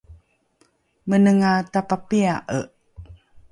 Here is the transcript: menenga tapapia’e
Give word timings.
menenga 1.09 1.51
tapapia’e 1.73 2.33